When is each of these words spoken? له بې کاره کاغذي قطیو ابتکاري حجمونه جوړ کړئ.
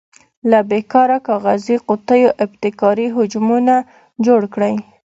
له 0.49 0.59
بې 0.69 0.79
کاره 0.91 1.17
کاغذي 1.27 1.75
قطیو 1.87 2.29
ابتکاري 2.43 3.07
حجمونه 3.15 3.75
جوړ 4.25 4.41
کړئ. 4.53 4.75